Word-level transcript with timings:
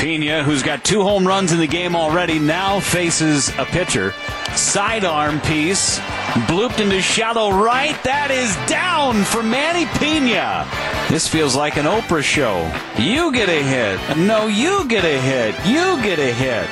Piña, 0.00 0.42
who's 0.42 0.62
got 0.62 0.82
two 0.82 1.02
home 1.02 1.28
runs 1.28 1.52
in 1.52 1.58
the 1.58 1.66
game 1.66 1.94
already, 1.94 2.38
now 2.38 2.80
faces 2.80 3.50
a 3.58 3.66
pitcher. 3.66 4.14
Sidearm 4.56 5.42
piece, 5.42 5.98
blooped 6.48 6.80
into 6.80 7.02
shallow 7.02 7.52
right. 7.52 8.02
That 8.02 8.30
is 8.30 8.56
down 8.66 9.24
for 9.24 9.42
Manny 9.42 9.84
Piña. 10.00 10.66
This 11.10 11.28
feels 11.28 11.54
like 11.54 11.76
an 11.76 11.84
Oprah 11.84 12.22
show. 12.22 12.72
You 12.96 13.30
get 13.30 13.50
a 13.50 13.62
hit. 13.62 14.16
No, 14.16 14.46
you 14.46 14.88
get 14.88 15.04
a 15.04 15.20
hit. 15.20 15.54
You 15.66 16.02
get 16.02 16.18
a 16.18 16.32
hit. 16.32 16.66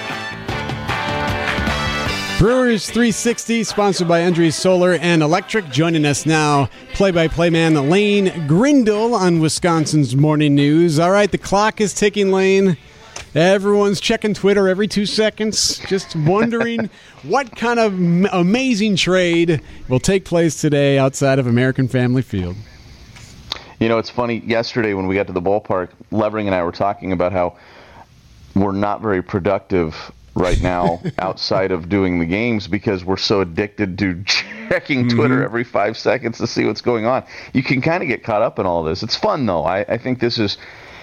Brewers 2.38 2.86
360, 2.86 3.62
sponsored 3.62 4.08
by 4.08 4.20
Andrews 4.20 4.56
Solar 4.56 4.94
and 4.94 5.22
Electric. 5.22 5.68
Joining 5.68 6.06
us 6.06 6.24
now, 6.24 6.70
play 6.94 7.10
by 7.10 7.28
play 7.28 7.50
man 7.50 7.90
Lane 7.90 8.46
Grindle 8.46 9.14
on 9.14 9.38
Wisconsin's 9.40 10.16
Morning 10.16 10.54
News. 10.54 10.98
All 10.98 11.10
right, 11.10 11.30
the 11.30 11.36
clock 11.36 11.82
is 11.82 11.92
ticking, 11.92 12.32
Lane. 12.32 12.78
Everyone's 13.38 14.00
checking 14.00 14.34
Twitter 14.34 14.66
every 14.66 14.88
two 14.88 15.06
seconds, 15.06 15.78
just 15.86 16.16
wondering 16.16 16.90
what 17.22 17.54
kind 17.54 17.78
of 17.78 17.92
amazing 18.32 18.96
trade 18.96 19.62
will 19.88 20.00
take 20.00 20.24
place 20.24 20.60
today 20.60 20.98
outside 20.98 21.38
of 21.38 21.46
American 21.46 21.86
Family 21.86 22.22
Field. 22.22 22.56
You 23.78 23.88
know, 23.88 23.98
it's 23.98 24.10
funny. 24.10 24.42
Yesterday, 24.44 24.92
when 24.92 25.06
we 25.06 25.14
got 25.14 25.28
to 25.28 25.32
the 25.32 25.40
ballpark, 25.40 25.90
Levering 26.10 26.48
and 26.48 26.54
I 26.56 26.64
were 26.64 26.72
talking 26.72 27.12
about 27.12 27.30
how 27.30 27.56
we're 28.56 28.72
not 28.72 29.02
very 29.02 29.22
productive 29.22 29.94
right 30.34 30.60
now 30.60 31.00
outside 31.20 31.70
of 31.70 31.88
doing 31.88 32.18
the 32.18 32.26
games 32.26 32.66
because 32.66 33.04
we're 33.04 33.16
so 33.16 33.40
addicted 33.40 33.96
to 34.00 34.24
checking 34.68 35.08
Twitter 35.08 35.36
mm-hmm. 35.36 35.44
every 35.44 35.62
five 35.62 35.96
seconds 35.96 36.38
to 36.38 36.48
see 36.48 36.64
what's 36.64 36.80
going 36.80 37.06
on. 37.06 37.22
You 37.52 37.62
can 37.62 37.82
kind 37.82 38.02
of 38.02 38.08
get 38.08 38.24
caught 38.24 38.42
up 38.42 38.58
in 38.58 38.66
all 38.66 38.82
this. 38.82 39.04
It's 39.04 39.14
fun 39.14 39.46
though. 39.46 39.62
I, 39.62 39.82
I 39.82 39.96
think 39.96 40.18
this 40.18 40.38
is 40.38 40.58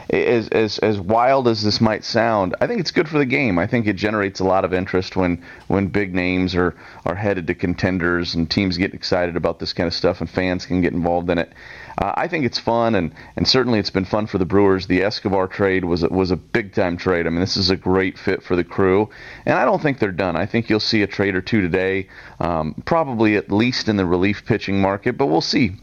as 0.09 0.47
as 0.49 0.77
as 0.79 0.99
wild 0.99 1.47
as 1.47 1.63
this 1.63 1.81
might 1.81 2.03
sound, 2.03 2.55
I 2.61 2.67
think 2.67 2.79
it's 2.79 2.91
good 2.91 3.09
for 3.09 3.17
the 3.17 3.25
game. 3.25 3.57
I 3.57 3.67
think 3.67 3.87
it 3.87 3.95
generates 3.95 4.39
a 4.39 4.43
lot 4.43 4.65
of 4.65 4.73
interest 4.73 5.15
when 5.15 5.43
when 5.67 5.87
big 5.87 6.13
names 6.13 6.55
are 6.55 6.75
are 7.05 7.15
headed 7.15 7.47
to 7.47 7.55
contenders 7.55 8.35
and 8.35 8.49
teams 8.49 8.77
get 8.77 8.93
excited 8.93 9.35
about 9.35 9.59
this 9.59 9.73
kind 9.73 9.87
of 9.87 9.93
stuff 9.93 10.21
and 10.21 10.29
fans 10.29 10.65
can 10.65 10.81
get 10.81 10.93
involved 10.93 11.29
in 11.29 11.37
it. 11.37 11.51
Uh, 11.97 12.11
I 12.15 12.27
think 12.27 12.45
it's 12.45 12.59
fun 12.59 12.95
and 12.95 13.13
and 13.35 13.47
certainly 13.47 13.79
it's 13.79 13.89
been 13.89 14.05
fun 14.05 14.27
for 14.27 14.37
the 14.37 14.45
Brewers. 14.45 14.87
The 14.87 15.03
Escobar 15.03 15.47
trade 15.47 15.85
was 15.85 16.03
was 16.03 16.31
a 16.31 16.35
big 16.35 16.73
time 16.73 16.97
trade. 16.97 17.25
I 17.25 17.29
mean, 17.29 17.39
this 17.39 17.57
is 17.57 17.69
a 17.69 17.75
great 17.75 18.17
fit 18.17 18.43
for 18.43 18.55
the 18.55 18.63
crew, 18.63 19.09
and 19.45 19.57
I 19.57 19.65
don't 19.65 19.81
think 19.81 19.99
they're 19.99 20.11
done. 20.11 20.35
I 20.35 20.45
think 20.45 20.69
you'll 20.69 20.79
see 20.79 21.01
a 21.01 21.07
trade 21.07 21.35
or 21.35 21.41
two 21.41 21.61
today, 21.61 22.09
um, 22.39 22.81
probably 22.85 23.35
at 23.37 23.51
least 23.51 23.89
in 23.89 23.95
the 23.95 24.05
relief 24.05 24.45
pitching 24.45 24.81
market, 24.81 25.17
but 25.17 25.27
we'll 25.27 25.41
see. 25.41 25.77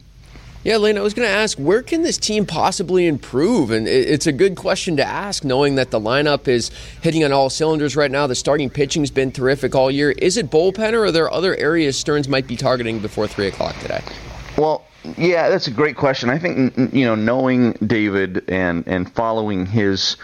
Yeah, 0.63 0.77
Lane, 0.77 0.97
I 0.97 1.01
was 1.01 1.13
going 1.13 1.27
to 1.27 1.33
ask, 1.33 1.57
where 1.57 1.83
can 1.83 2.03
this 2.03 2.17
team 2.17 2.45
possibly 2.45 3.05
improve? 3.05 3.69
And 3.69 3.85
it's 3.85 4.27
a 4.27 4.31
good 4.31 4.55
question 4.55 4.95
to 4.95 5.03
ask, 5.03 5.43
knowing 5.43 5.75
that 5.75 5.91
the 5.91 5.99
lineup 5.99 6.47
is 6.47 6.71
hitting 7.01 7.25
on 7.25 7.33
all 7.33 7.49
cylinders 7.49 7.97
right 7.97 8.09
now. 8.09 8.27
The 8.27 8.35
starting 8.35 8.69
pitching's 8.69 9.11
been 9.11 9.29
terrific 9.33 9.75
all 9.75 9.91
year. 9.91 10.11
Is 10.11 10.37
it 10.37 10.49
bullpen, 10.49 10.93
or 10.93 11.03
are 11.05 11.11
there 11.11 11.29
other 11.29 11.53
areas 11.57 11.97
Stearns 11.97 12.29
might 12.29 12.47
be 12.47 12.55
targeting 12.55 12.99
before 12.99 13.27
3 13.27 13.47
o'clock 13.47 13.77
today? 13.79 14.01
Well, 14.57 14.85
yeah, 15.17 15.49
that's 15.49 15.67
a 15.67 15.71
great 15.71 15.97
question. 15.97 16.29
I 16.29 16.39
think 16.39 16.77
you 16.93 17.05
know, 17.05 17.15
knowing 17.15 17.73
David 17.73 18.49
and 18.49 18.87
and 18.87 19.11
following 19.13 19.65
his 19.65 20.17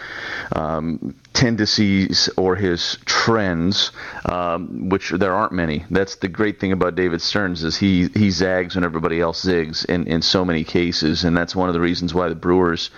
um, 0.52 1.14
tendencies 1.34 2.30
or 2.36 2.56
his 2.56 2.98
trends, 3.04 3.92
um, 4.24 4.88
which 4.88 5.10
there 5.10 5.34
aren't 5.34 5.52
many. 5.52 5.84
That's 5.90 6.16
the 6.16 6.28
great 6.28 6.60
thing 6.60 6.72
about 6.72 6.94
David 6.94 7.20
Stearns 7.20 7.62
is 7.62 7.76
he 7.76 8.08
he 8.14 8.30
zags 8.30 8.74
when 8.74 8.84
everybody 8.84 9.20
else 9.20 9.44
zigs 9.44 9.84
in 9.84 10.06
in 10.06 10.22
so 10.22 10.44
many 10.44 10.64
cases, 10.64 11.24
and 11.24 11.36
that's 11.36 11.54
one 11.54 11.68
of 11.68 11.74
the 11.74 11.80
reasons 11.80 12.14
why 12.14 12.28
the 12.28 12.34
Brewers 12.34 12.90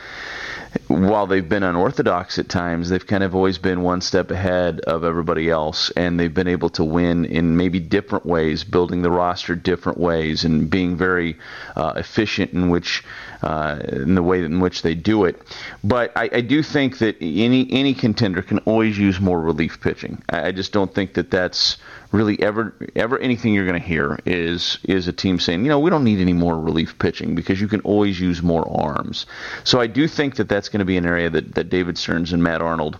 while 0.88 1.26
they've 1.26 1.48
been 1.48 1.62
unorthodox 1.62 2.38
at 2.38 2.48
times, 2.48 2.88
they've 2.88 3.06
kind 3.06 3.22
of 3.22 3.34
always 3.34 3.58
been 3.58 3.82
one 3.82 4.00
step 4.00 4.30
ahead 4.30 4.80
of 4.80 5.04
everybody 5.04 5.50
else, 5.50 5.90
and 5.96 6.18
they've 6.18 6.32
been 6.32 6.48
able 6.48 6.70
to 6.70 6.84
win 6.84 7.24
in 7.24 7.56
maybe 7.56 7.80
different 7.80 8.24
ways, 8.24 8.64
building 8.64 9.02
the 9.02 9.10
roster 9.10 9.54
different 9.54 9.98
ways, 9.98 10.44
and 10.44 10.70
being 10.70 10.96
very 10.96 11.36
uh, 11.76 11.94
efficient 11.96 12.52
in 12.52 12.70
which 12.70 13.04
uh, 13.42 13.80
in 13.88 14.14
the 14.14 14.22
way 14.22 14.44
in 14.44 14.60
which 14.60 14.82
they 14.82 14.94
do 14.94 15.24
it. 15.24 15.42
But 15.82 16.12
I, 16.16 16.30
I, 16.32 16.40
do 16.40 16.62
think 16.62 16.98
that 16.98 17.16
any 17.20 17.70
any 17.72 17.92
contender 17.92 18.40
can 18.40 18.58
always 18.60 18.96
use 18.96 19.20
more 19.20 19.40
relief 19.40 19.80
pitching. 19.80 20.22
I, 20.28 20.48
I 20.48 20.52
just 20.52 20.72
don't 20.72 20.94
think 20.94 21.14
that 21.14 21.30
that's 21.30 21.76
really 22.12 22.40
ever 22.42 22.74
ever 22.94 23.18
anything 23.18 23.54
you're 23.54 23.66
going 23.66 23.80
to 23.80 23.86
hear 23.86 24.18
is 24.26 24.78
is 24.84 25.08
a 25.08 25.12
team 25.12 25.40
saying, 25.40 25.64
you 25.64 25.68
know, 25.68 25.80
we 25.80 25.90
don't 25.90 26.04
need 26.04 26.20
any 26.20 26.32
more 26.32 26.58
relief 26.58 26.98
pitching 26.98 27.34
because 27.34 27.60
you 27.60 27.68
can 27.68 27.80
always 27.80 28.20
use 28.20 28.42
more 28.42 28.66
arms. 28.70 29.26
So 29.64 29.80
I 29.80 29.86
do 29.86 30.06
think 30.06 30.36
that 30.36 30.48
that's 30.48 30.68
going 30.68 30.80
to 30.80 30.84
be 30.84 30.96
an 30.96 31.06
area 31.06 31.30
that, 31.30 31.54
that 31.54 31.70
David 31.70 31.98
Stearns 31.98 32.32
and 32.32 32.42
Matt 32.42 32.62
Arnold 32.62 32.98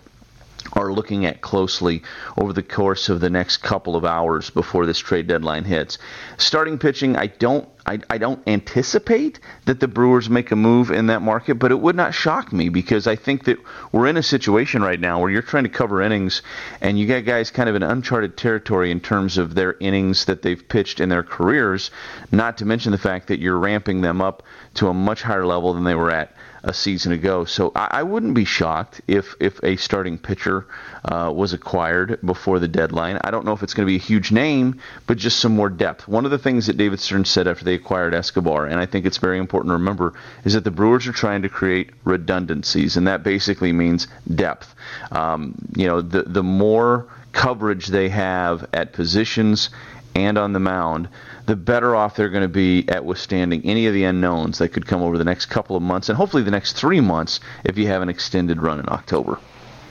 are 0.75 0.93
looking 0.93 1.27
at 1.27 1.41
closely 1.41 2.03
over 2.39 2.53
the 2.53 2.63
course 2.63 3.09
of 3.09 3.21
the 3.21 3.31
next 3.31 3.59
couple 3.59 3.97
of 3.97 4.05
hours 4.05 4.51
before 4.51 4.87
this 4.87 4.99
trade 4.99 5.27
deadline 5.27 5.65
hits. 5.65 5.99
Starting 6.39 6.79
pitching, 6.79 7.17
I 7.17 7.27
don't 7.27 7.69
I, 7.85 7.99
I 8.09 8.19
don't 8.19 8.47
anticipate 8.47 9.41
that 9.65 9.81
the 9.81 9.89
Brewers 9.89 10.31
make 10.31 10.51
a 10.53 10.57
move 10.57 10.91
in 10.91 11.07
that 11.07 11.23
market, 11.23 11.57
but 11.57 11.73
it 11.73 11.81
would 11.81 11.97
not 11.97 12.15
shock 12.15 12.53
me 12.53 12.69
because 12.69 13.07
I 13.07 13.17
think 13.17 13.45
that 13.45 13.59
we're 13.91 14.07
in 14.07 14.17
a 14.17 14.23
situation 14.23 14.83
right 14.83 15.01
now 15.01 15.21
where 15.21 15.31
you're 15.31 15.43
trying 15.43 15.65
to 15.65 15.71
cover 15.71 16.01
innings 16.01 16.43
and 16.81 16.99
you 16.99 17.07
got 17.07 17.25
guys 17.25 17.51
kind 17.51 17.69
of 17.69 17.75
in 17.75 17.83
uncharted 17.83 18.37
territory 18.37 18.91
in 18.91 19.01
terms 19.01 19.37
of 19.37 19.55
their 19.55 19.75
innings 19.81 20.27
that 20.27 20.43
they've 20.43 20.69
pitched 20.69 21.01
in 21.01 21.09
their 21.09 21.25
careers, 21.25 21.91
not 22.31 22.59
to 22.59 22.65
mention 22.65 22.93
the 22.93 22.99
fact 22.99 23.29
that 23.29 23.41
you're 23.41 23.59
ramping 23.59 24.01
them 24.01 24.21
up 24.21 24.45
to 24.75 24.89
a 24.89 24.95
much 24.95 25.23
higher 25.23 25.45
level 25.45 25.75
than 25.75 25.85
they 25.85 25.95
were 25.95 26.11
at 26.11 26.35
a 26.65 26.73
season 26.73 27.13
ago. 27.13 27.45
So 27.45 27.73
I, 27.75 27.89
I 27.91 28.03
wouldn't 28.03 28.35
be 28.35 28.45
shocked 28.45 29.01
if 29.09 29.35
if 29.41 29.63
a 29.63 29.77
starting 29.77 30.19
pitcher 30.19 30.67
uh, 31.05 31.33
was 31.35 31.53
acquired 31.53 32.21
before 32.25 32.59
the 32.59 32.69
deadline. 32.69 33.19
I 33.23 33.31
don't 33.31 33.45
know 33.45 33.53
if 33.53 33.63
it's 33.63 33.75
going 33.75 33.87
to 33.87 33.91
be 33.91 33.97
a 33.97 34.07
huge 34.07 34.31
name, 34.31 34.81
but 35.07 35.19
just 35.19 35.41
some 35.41 35.55
more 35.57 35.69
depth. 35.69 36.07
One 36.07 36.25
of 36.25 36.31
the 36.31 36.39
things 36.39 36.67
that 36.67 36.77
David 36.77 37.01
Stearns 37.01 37.31
said 37.31 37.49
after 37.49 37.65
they 37.65 37.72
acquired 37.75 38.15
Escobar, 38.15 38.67
and 38.67 38.79
I 38.79 38.87
think 38.87 39.07
it's 39.07 39.19
very 39.19 39.39
important 39.39 39.71
to 39.71 39.75
remember, 39.75 40.15
is 40.45 40.55
that 40.55 40.65
the 40.65 40.71
Brewers 40.71 41.07
are 41.07 41.13
trying 41.13 41.43
to 41.43 41.49
create 41.49 41.91
redundancies, 42.05 42.97
and 42.97 43.07
that 43.07 43.23
basically 43.23 43.73
means 43.73 44.07
depth. 44.35 44.75
Um, 45.11 45.55
you 45.77 45.87
know, 45.87 46.01
the 46.01 46.23
the 46.23 46.43
more 46.43 47.07
coverage 47.33 47.87
they 47.87 48.09
have 48.11 48.67
at 48.73 48.93
positions 48.93 49.71
and 50.15 50.37
on 50.37 50.53
the 50.53 50.61
mound, 50.61 51.09
the 51.47 51.57
better 51.57 51.97
off 51.97 52.17
they're 52.17 52.29
going 52.29 52.43
to 52.43 52.49
be 52.49 52.87
at 52.89 53.05
withstanding 53.05 53.63
any 53.65 53.87
of 53.87 53.95
the 53.95 54.05
unknowns 54.05 54.59
that 54.59 54.69
could 54.69 54.87
come 54.87 55.03
over 55.03 55.19
the 55.19 55.25
next 55.25 55.47
couple 55.47 55.75
of 55.75 55.83
months 55.83 56.09
and 56.09 56.19
hopefully 56.19 56.43
the 56.43 56.51
next 56.51 56.75
three 56.75 57.01
months 57.01 57.41
if 57.65 57.79
you 57.79 57.87
have 57.87 58.03
an 58.03 58.09
extended 58.09 58.61
run 58.61 58.79
in 58.79 58.89
October. 58.89 59.39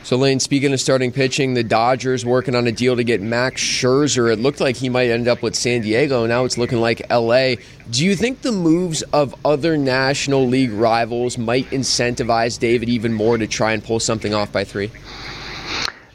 So, 0.03 0.17
Lane, 0.17 0.39
speaking 0.39 0.73
of 0.73 0.81
starting 0.81 1.11
pitching, 1.11 1.53
the 1.53 1.63
Dodgers 1.63 2.25
working 2.25 2.55
on 2.55 2.65
a 2.65 2.71
deal 2.71 2.95
to 2.95 3.03
get 3.03 3.21
Max 3.21 3.61
Scherzer. 3.61 4.33
It 4.33 4.39
looked 4.39 4.59
like 4.59 4.75
he 4.75 4.89
might 4.89 5.09
end 5.09 5.27
up 5.27 5.43
with 5.43 5.55
San 5.55 5.81
Diego. 5.81 6.25
Now 6.25 6.43
it's 6.43 6.57
looking 6.57 6.81
like 6.81 7.07
LA. 7.11 7.55
Do 7.91 8.03
you 8.03 8.15
think 8.15 8.41
the 8.41 8.51
moves 8.51 9.03
of 9.13 9.35
other 9.45 9.77
National 9.77 10.47
League 10.47 10.71
rivals 10.71 11.37
might 11.37 11.69
incentivize 11.69 12.57
David 12.57 12.89
even 12.89 13.13
more 13.13 13.37
to 13.37 13.45
try 13.45 13.73
and 13.73 13.83
pull 13.83 13.99
something 13.99 14.33
off 14.33 14.51
by 14.51 14.63
three? 14.63 14.91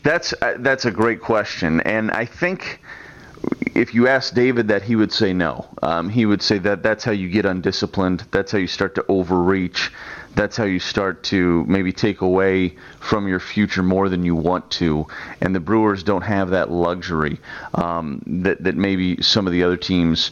That's 0.03 0.35
uh, 0.43 0.55
that's 0.59 0.85
a 0.85 0.91
great 0.91 1.21
question, 1.21 1.81
and 1.81 2.11
I 2.11 2.25
think 2.25 2.81
if 3.75 3.95
you 3.95 4.09
ask 4.09 4.35
David 4.35 4.69
that, 4.69 4.83
he 4.83 4.97
would 4.97 5.13
say 5.13 5.33
no. 5.33 5.67
Um, 5.83 6.09
he 6.09 6.27
would 6.27 6.43
say 6.43 6.59
that 6.59 6.83
that's 6.83 7.05
how 7.05 7.13
you 7.13 7.29
get 7.29 7.45
undisciplined. 7.45 8.25
That's 8.31 8.53
how 8.53 8.59
you 8.59 8.67
start 8.67 8.95
to 8.97 9.05
overreach. 9.09 9.91
That's 10.37 10.57
how 10.57 10.65
you 10.65 10.79
start 10.79 11.25
to 11.25 11.65
maybe 11.67 11.93
take 11.93 12.21
away 12.21 12.77
from 13.01 13.27
your 13.27 13.41
future 13.41 13.83
more 13.83 14.09
than 14.09 14.23
you 14.23 14.37
want 14.37 14.71
to. 14.73 15.07
And 15.41 15.55
the 15.55 15.61
Brewers 15.61 16.03
don't 16.03 16.23
have 16.23 16.51
that 16.51 16.71
luxury 16.71 17.41
um, 17.75 18.23
that 18.45 18.63
that 18.63 18.77
maybe 18.77 19.23
some 19.23 19.47
of 19.47 19.53
the 19.53 19.65
other 19.65 19.79
teams 19.79 20.31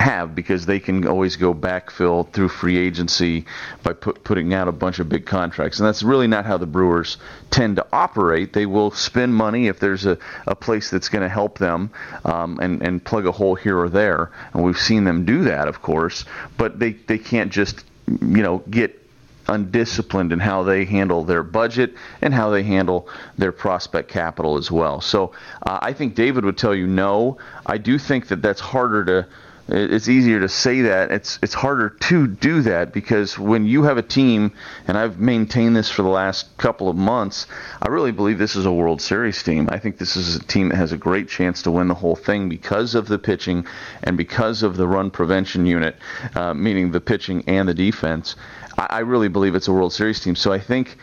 have 0.00 0.34
because 0.34 0.66
they 0.66 0.80
can 0.80 1.06
always 1.06 1.36
go 1.36 1.54
backfill 1.54 2.30
through 2.32 2.48
free 2.48 2.76
agency 2.76 3.44
by 3.82 3.92
put, 3.92 4.24
putting 4.24 4.52
out 4.52 4.68
a 4.68 4.72
bunch 4.72 4.98
of 4.98 5.08
big 5.08 5.26
contracts. 5.26 5.78
And 5.78 5.86
that's 5.86 6.02
really 6.02 6.26
not 6.26 6.44
how 6.44 6.58
the 6.58 6.66
Brewers 6.66 7.18
tend 7.50 7.76
to 7.76 7.86
operate. 7.92 8.52
They 8.52 8.66
will 8.66 8.90
spend 8.90 9.34
money 9.34 9.68
if 9.68 9.78
there's 9.78 10.06
a, 10.06 10.18
a 10.46 10.54
place 10.54 10.90
that's 10.90 11.08
going 11.08 11.22
to 11.22 11.28
help 11.28 11.58
them 11.58 11.90
um, 12.24 12.58
and, 12.60 12.82
and 12.82 13.04
plug 13.04 13.26
a 13.26 13.32
hole 13.32 13.54
here 13.54 13.78
or 13.78 13.88
there. 13.88 14.32
And 14.52 14.64
we've 14.64 14.78
seen 14.78 15.04
them 15.04 15.24
do 15.24 15.44
that, 15.44 15.68
of 15.68 15.82
course, 15.82 16.24
but 16.58 16.78
they, 16.78 16.92
they 16.92 17.18
can't 17.18 17.52
just, 17.52 17.84
you 18.06 18.42
know, 18.42 18.58
get 18.68 19.05
undisciplined 19.48 20.32
in 20.32 20.40
how 20.40 20.62
they 20.62 20.84
handle 20.84 21.24
their 21.24 21.42
budget 21.42 21.94
and 22.22 22.34
how 22.34 22.50
they 22.50 22.62
handle 22.62 23.08
their 23.38 23.52
prospect 23.52 24.08
capital 24.08 24.56
as 24.56 24.70
well. 24.70 25.00
So 25.00 25.32
uh, 25.62 25.78
I 25.82 25.92
think 25.92 26.14
David 26.14 26.44
would 26.44 26.58
tell 26.58 26.74
you 26.74 26.86
no. 26.86 27.38
I 27.64 27.78
do 27.78 27.98
think 27.98 28.28
that 28.28 28.42
that's 28.42 28.60
harder 28.60 29.04
to 29.04 29.28
it's 29.68 30.08
easier 30.08 30.40
to 30.40 30.48
say 30.48 30.82
that. 30.82 31.10
It's 31.10 31.40
it's 31.42 31.54
harder 31.54 31.90
to 31.90 32.28
do 32.28 32.62
that 32.62 32.92
because 32.92 33.36
when 33.36 33.66
you 33.66 33.82
have 33.82 33.98
a 33.98 34.02
team, 34.02 34.52
and 34.86 34.96
I've 34.96 35.18
maintained 35.18 35.74
this 35.74 35.90
for 35.90 36.02
the 36.02 36.08
last 36.08 36.56
couple 36.56 36.88
of 36.88 36.94
months, 36.94 37.48
I 37.82 37.88
really 37.88 38.12
believe 38.12 38.38
this 38.38 38.54
is 38.54 38.64
a 38.64 38.72
World 38.72 39.02
Series 39.02 39.42
team. 39.42 39.68
I 39.70 39.78
think 39.80 39.98
this 39.98 40.16
is 40.16 40.36
a 40.36 40.44
team 40.44 40.68
that 40.68 40.76
has 40.76 40.92
a 40.92 40.96
great 40.96 41.28
chance 41.28 41.62
to 41.62 41.72
win 41.72 41.88
the 41.88 41.94
whole 41.94 42.14
thing 42.14 42.48
because 42.48 42.94
of 42.94 43.08
the 43.08 43.18
pitching 43.18 43.66
and 44.04 44.16
because 44.16 44.62
of 44.62 44.76
the 44.76 44.86
run 44.86 45.10
prevention 45.10 45.66
unit, 45.66 45.96
uh, 46.36 46.54
meaning 46.54 46.92
the 46.92 47.00
pitching 47.00 47.42
and 47.48 47.68
the 47.68 47.74
defense. 47.74 48.36
I, 48.78 48.86
I 48.90 48.98
really 49.00 49.28
believe 49.28 49.54
it's 49.54 49.68
a 49.68 49.72
World 49.72 49.92
Series 49.92 50.20
team. 50.20 50.36
So 50.36 50.52
I 50.52 50.58
think 50.58 50.96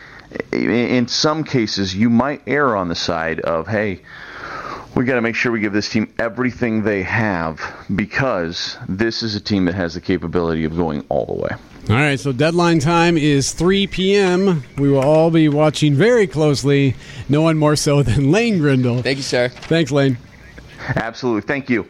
in 0.52 1.08
some 1.08 1.44
cases 1.44 1.94
you 1.94 2.10
might 2.10 2.42
err 2.46 2.76
on 2.76 2.88
the 2.88 2.94
side 2.94 3.40
of, 3.40 3.66
hey, 3.66 4.02
we 4.94 5.04
got 5.04 5.14
to 5.14 5.22
make 5.22 5.34
sure 5.34 5.50
we 5.50 5.60
give 5.60 5.72
this 5.72 5.88
team 5.88 6.12
everything 6.18 6.82
they 6.82 7.02
have 7.02 7.60
because 7.94 8.76
this 8.88 9.22
is 9.22 9.34
a 9.34 9.40
team 9.40 9.64
that 9.64 9.74
has 9.74 9.94
the 9.94 10.00
capability 10.00 10.64
of 10.64 10.76
going 10.76 11.04
all 11.08 11.26
the 11.26 11.34
way. 11.34 11.50
All 11.90 11.96
right, 11.96 12.18
so 12.18 12.32
deadline 12.32 12.78
time 12.78 13.18
is 13.18 13.52
3 13.52 13.88
p.m. 13.88 14.62
We 14.78 14.88
will 14.90 15.02
all 15.02 15.30
be 15.30 15.48
watching 15.48 15.94
very 15.94 16.26
closely, 16.26 16.94
no 17.28 17.42
one 17.42 17.58
more 17.58 17.76
so 17.76 18.02
than 18.02 18.30
Lane 18.30 18.58
Grindle. 18.58 19.02
Thank 19.02 19.18
you, 19.18 19.22
sir. 19.22 19.48
Thanks, 19.48 19.90
Lane. 19.90 20.16
Absolutely. 20.96 21.42
Thank 21.42 21.68
you. 21.68 21.86